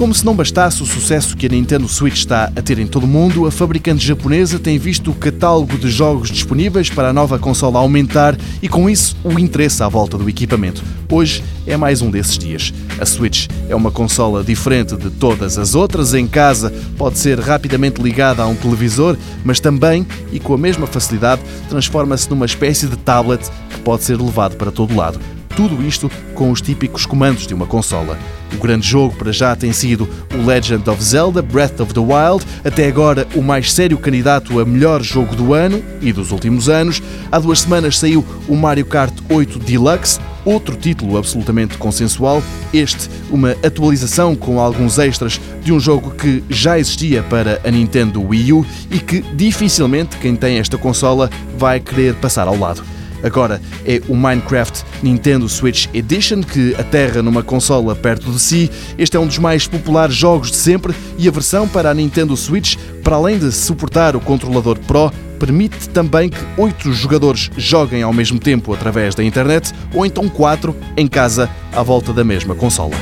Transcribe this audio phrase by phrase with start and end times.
[0.00, 3.04] Como se não bastasse o sucesso que a Nintendo Switch está a ter em todo
[3.04, 7.38] o mundo, a fabricante japonesa tem visto o catálogo de jogos disponíveis para a nova
[7.38, 10.82] consola aumentar e, com isso, o interesse à volta do equipamento.
[11.06, 12.72] Hoje é mais um desses dias.
[12.98, 16.14] A Switch é uma consola diferente de todas as outras.
[16.14, 20.86] Em casa pode ser rapidamente ligada a um televisor, mas também, e com a mesma
[20.86, 25.20] facilidade, transforma-se numa espécie de tablet que pode ser levado para todo lado.
[25.56, 28.18] Tudo isto com os típicos comandos de uma consola.
[28.54, 32.44] O grande jogo para já tem sido o Legend of Zelda Breath of the Wild,
[32.64, 37.02] até agora o mais sério candidato a melhor jogo do ano e dos últimos anos.
[37.30, 42.42] Há duas semanas saiu o Mario Kart 8 Deluxe, outro título absolutamente consensual.
[42.72, 48.22] Este, uma atualização com alguns extras de um jogo que já existia para a Nintendo
[48.22, 51.28] Wii U e que dificilmente quem tem esta consola
[51.58, 52.82] vai querer passar ao lado.
[53.22, 58.70] Agora é o Minecraft Nintendo Switch Edition que aterra numa consola perto de si.
[58.98, 62.36] Este é um dos mais populares jogos de sempre e a versão para a Nintendo
[62.36, 68.12] Switch, para além de suportar o controlador Pro, permite também que oito jogadores joguem ao
[68.12, 72.94] mesmo tempo através da internet ou então quatro em casa à volta da mesma consola.